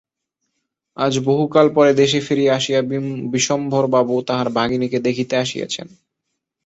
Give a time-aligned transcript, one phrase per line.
[0.97, 2.79] আজ বহুকাল পরে দেশে ফিরিয়া আসিয়া
[3.33, 5.87] বিশ্বম্ভরবাবু তাঁহার ভগিনীকে দেখিতে আসিয়াছেন।